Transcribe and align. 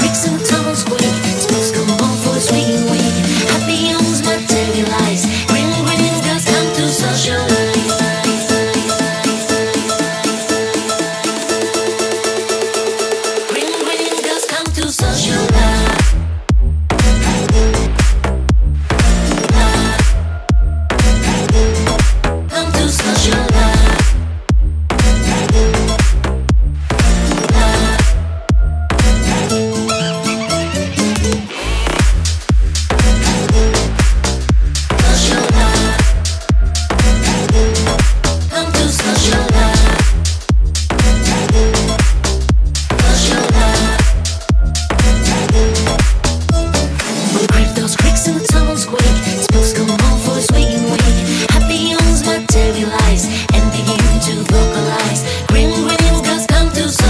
Make 0.00 0.14
some 0.14 0.38
Thomas 0.38 0.84
Wayne. 0.88 1.19